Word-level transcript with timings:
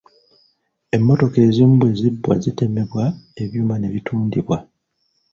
Emmotoka 0.95 1.37
ezimu 1.47 1.75
ezibbwa 1.91 2.33
zitemebwa 2.43 3.05
ebyuma 3.43 3.75
ne 3.77 3.89
bitundibwa. 3.93 4.57